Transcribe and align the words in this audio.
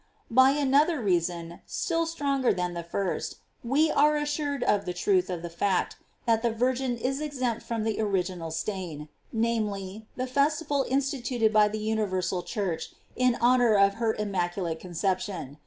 * 0.15 0.31
By 0.31 0.49
another 0.53 0.99
reason, 0.99 1.61
still 1.67 2.07
stronger 2.07 2.51
than 2.51 2.73
the 2.73 2.81
first, 2.81 3.35
we 3.63 3.91
are 3.91 4.17
assured 4.17 4.63
of 4.63 4.85
the 4.85 4.95
truth 4.95 5.29
of 5.29 5.43
the 5.43 5.49
fact, 5.51 5.97
that 6.25 6.41
the 6.41 6.49
Virgin 6.49 6.97
is 6.97 7.21
exempt 7.21 7.61
from 7.61 7.83
the 7.83 8.01
original 8.01 8.49
stain, 8.49 9.09
namely, 9.31 10.07
the 10.15 10.25
festival 10.25 10.87
instituted 10.89 11.53
by 11.53 11.67
the 11.67 11.77
universal 11.77 12.41
Church 12.41 12.93
in 13.15 13.35
honor 13.39 13.75
of 13.75 13.93
her 14.01 14.15
immaculate 14.15 14.79
Conception. 14.79 15.59